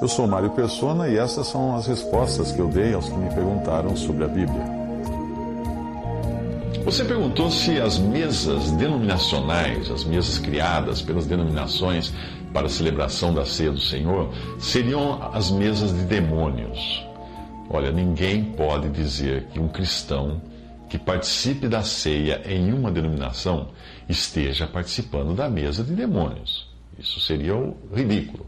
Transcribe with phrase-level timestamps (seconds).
[0.00, 3.28] Eu sou Mário Persona e essas são as respostas que eu dei aos que me
[3.34, 4.64] perguntaram sobre a Bíblia.
[6.84, 12.12] Você perguntou se as mesas denominacionais, as mesas criadas pelas denominações
[12.52, 17.06] para a celebração da ceia do Senhor, seriam as mesas de demônios.
[17.68, 20.40] Olha, ninguém pode dizer que um cristão
[20.88, 23.68] que participe da ceia em uma denominação
[24.08, 26.68] esteja participando da mesa de demônios.
[26.98, 27.54] Isso seria
[27.94, 28.46] ridículo.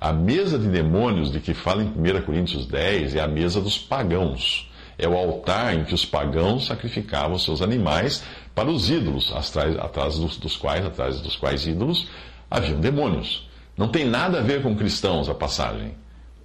[0.00, 3.78] A mesa de demônios de que fala em 1 Coríntios 10 é a mesa dos
[3.78, 4.70] pagãos.
[4.98, 8.22] É o altar em que os pagãos sacrificavam seus animais
[8.54, 12.08] para os ídolos, atrás, atrás dos, dos, quais, atrás dos quais ídolos
[12.50, 13.48] haviam demônios.
[13.76, 15.94] Não tem nada a ver com cristãos a passagem.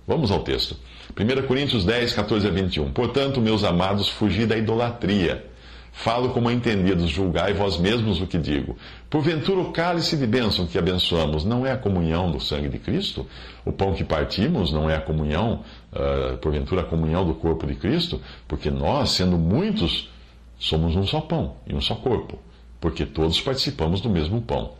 [0.07, 0.76] Vamos ao texto.
[1.18, 2.91] 1 Coríntios 10, 14 a 21.
[2.91, 5.45] Portanto, meus amados, fugi da idolatria.
[5.91, 8.77] Falo como entendidos, julgai vós mesmos o que digo.
[9.09, 13.27] Porventura o cálice de bênção que abençoamos não é a comunhão do sangue de Cristo?
[13.66, 17.76] O pão que partimos não é a comunhão, uh, porventura a comunhão do corpo de
[17.76, 18.21] Cristo?
[18.48, 20.10] Porque nós, sendo muitos,
[20.57, 22.40] somos um só pão e um só corpo,
[22.80, 24.71] porque todos participamos do mesmo pão.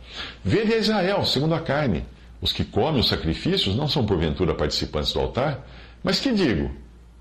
[0.42, 2.04] Vede a Israel, segundo a carne.
[2.40, 5.64] Os que comem os sacrifícios não são porventura participantes do altar?
[6.02, 6.72] Mas que digo?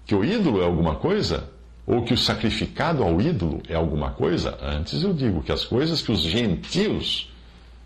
[0.08, 1.51] Que o ídolo é alguma coisa?
[1.86, 6.02] Ou que o sacrificado ao ídolo é alguma coisa, antes eu digo que as coisas
[6.02, 7.30] que os gentios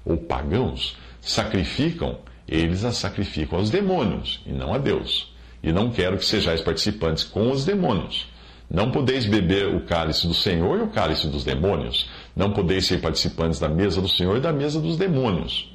[0.05, 5.33] ou pagãos sacrificam, eles as sacrificam aos demônios e não a Deus.
[5.63, 8.27] E não quero que sejais participantes com os demônios.
[8.69, 12.09] Não podeis beber o cálice do Senhor e o cálice dos demônios.
[12.35, 15.74] Não podeis ser participantes da mesa do Senhor e da mesa dos demônios.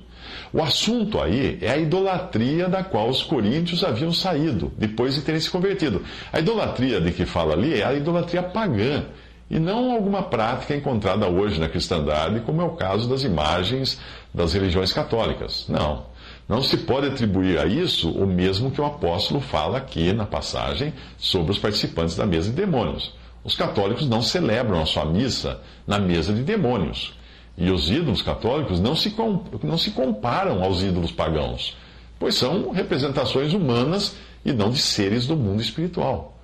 [0.53, 5.41] O assunto aí é a idolatria da qual os coríntios haviam saído, depois de terem
[5.41, 6.03] se convertido.
[6.33, 9.05] A idolatria de que fala ali é a idolatria pagã,
[9.49, 14.01] e não alguma prática encontrada hoje na cristandade, como é o caso das imagens
[14.33, 15.67] das religiões católicas.
[15.69, 16.07] Não.
[16.49, 20.93] Não se pode atribuir a isso o mesmo que o apóstolo fala aqui na passagem
[21.17, 23.15] sobre os participantes da mesa de demônios.
[23.45, 27.15] Os católicos não celebram a sua missa na mesa de demônios.
[27.57, 29.15] E os ídolos católicos não se,
[29.63, 31.77] não se comparam aos ídolos pagãos,
[32.19, 36.39] pois são representações humanas e não de seres do mundo espiritual.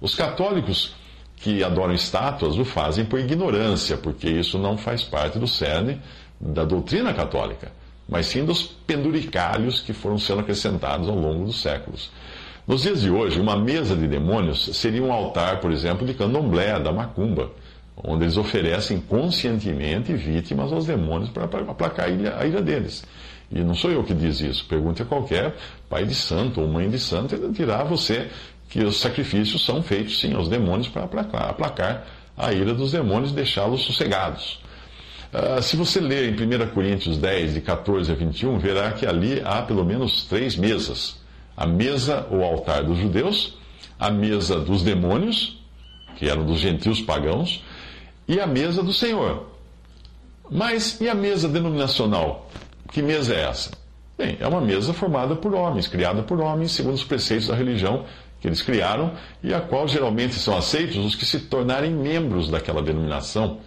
[0.00, 0.94] Os católicos
[1.36, 6.00] que adoram estátuas o fazem por ignorância, porque isso não faz parte do cerne
[6.40, 7.70] da doutrina católica,
[8.08, 12.10] mas sim dos penduricalhos que foram sendo acrescentados ao longo dos séculos.
[12.66, 16.80] Nos dias de hoje, uma mesa de demônios seria um altar, por exemplo, de candomblé,
[16.80, 17.52] da macumba
[17.96, 23.04] onde eles oferecem conscientemente vítimas aos demônios para aplacar a ira, a ira deles.
[23.50, 24.66] E não sou eu que diz isso.
[24.66, 25.54] Pergunte a qualquer
[25.88, 28.28] pai de santo ou mãe de santo, ele dirá a você
[28.68, 33.30] que os sacrifícios são feitos sim aos demônios para aplacar, aplacar a ira dos demônios
[33.30, 34.60] e deixá-los sossegados.
[35.32, 39.40] Uh, se você ler em 1 Coríntios 10, de 14 a 21, verá que ali
[39.44, 41.20] há pelo menos três mesas:
[41.56, 43.56] a mesa ou altar dos judeus,
[43.98, 45.58] a mesa dos demônios,
[46.16, 47.62] que eram dos gentios pagãos,
[48.28, 49.46] e a mesa do Senhor.
[50.50, 52.48] Mas e a mesa denominacional?
[52.90, 53.70] Que mesa é essa?
[54.16, 58.04] Bem, é uma mesa formada por homens, criada por homens, segundo os preceitos da religião
[58.40, 62.82] que eles criaram, e a qual geralmente são aceitos os que se tornarem membros daquela
[62.82, 63.60] denominação.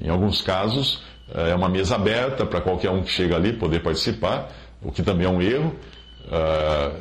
[0.00, 4.50] Em alguns casos, é uma mesa aberta para qualquer um que chega ali poder participar,
[4.80, 5.74] o que também é um erro,
[6.30, 6.92] ah,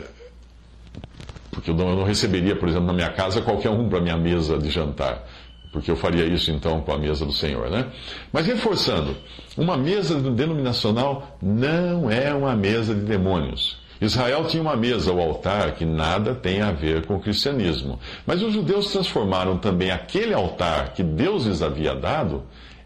[1.52, 4.70] porque eu não receberia, por exemplo, na minha casa qualquer um para minha mesa de
[4.70, 5.24] jantar
[5.74, 7.88] porque eu faria isso então com a mesa do Senhor, né?
[8.32, 9.18] Mas reforçando,
[9.58, 13.82] uma mesa denominacional não é uma mesa de demônios.
[14.00, 18.00] Israel tinha uma mesa, o altar, que nada tem a ver com o cristianismo.
[18.26, 22.44] Mas os judeus transformaram também aquele altar que Deus lhes havia dado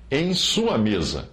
[0.09, 1.27] em sua mesa,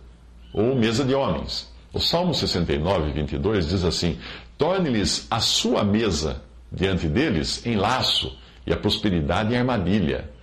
[0.52, 1.72] ou mesa de homens.
[1.92, 4.18] O Salmo 69, 22 diz assim:
[4.58, 6.42] Torne-lhes a sua mesa
[6.72, 8.36] diante deles em laço,
[8.66, 10.33] e a prosperidade em armadilha.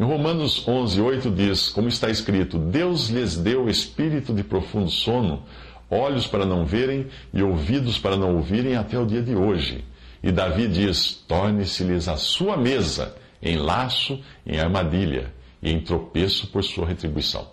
[0.00, 5.42] Em Romanos 11, 8 diz, como está escrito, Deus lhes deu espírito de profundo sono,
[5.90, 9.84] olhos para não verem e ouvidos para não ouvirem até o dia de hoje.
[10.22, 16.64] E Davi diz, torne-se-lhes a sua mesa em laço, em armadilha e em tropeço por
[16.64, 17.46] sua retribuição.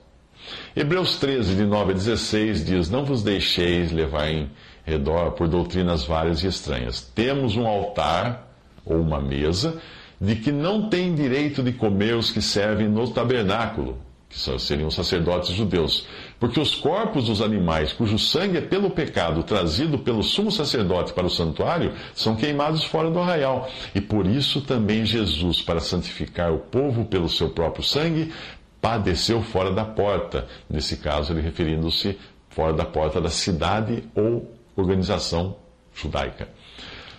[0.73, 4.49] Hebreus 13, de 9 a 16 diz, não vos deixeis levar em
[4.85, 7.01] redor por doutrinas várias e estranhas.
[7.13, 8.47] Temos um altar
[8.85, 9.81] ou uma mesa
[10.19, 13.97] de que não têm direito de comer os que servem no tabernáculo,
[14.29, 16.05] que seriam sacerdotes judeus,
[16.39, 21.25] porque os corpos dos animais cujo sangue é pelo pecado trazido pelo sumo sacerdote para
[21.25, 23.69] o santuário são queimados fora do arraial.
[23.95, 28.33] E por isso também Jesus, para santificar o povo pelo seu próprio sangue,
[28.81, 32.17] padeceu fora da porta, nesse caso ele referindo-se
[32.49, 35.55] fora da porta da cidade ou organização
[35.93, 36.49] judaica.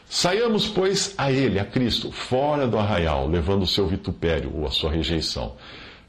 [0.08, 4.70] Saiamos, pois, a Ele, a Cristo, fora do arraial, levando o seu vitupério ou a
[4.70, 5.55] sua rejeição.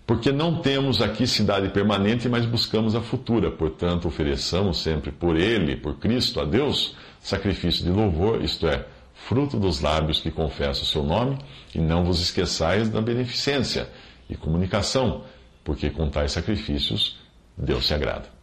[0.07, 3.51] Porque não temos aqui cidade permanente, mas buscamos a futura.
[3.51, 9.59] Portanto, ofereçamos sempre por Ele, por Cristo, a Deus, sacrifício de louvor, isto é, fruto
[9.59, 11.37] dos lábios que confessa o seu nome,
[11.75, 13.89] e não vos esqueçais da beneficência
[14.29, 15.25] e comunicação,
[15.63, 17.17] porque com tais sacrifícios
[17.57, 18.39] Deus se agrada.